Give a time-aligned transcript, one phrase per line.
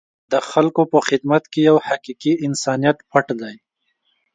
[0.31, 3.55] د خلکو په خدمت کې یو حقیقي انسانیت پټ دی.